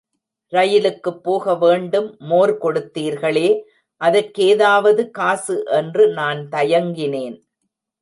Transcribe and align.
ரயிலுக்குப் 0.53 1.19
போகவேண்டும், 1.23 2.15
மோர் 2.19 2.53
கொடுத்தீர்களே, 2.57 3.47
அதற்கேதாவது 4.01 5.09
காசு... 5.11 5.63
என்று 5.71 6.07
நான் 6.09 6.47
தயங்கினேன். 6.51 7.37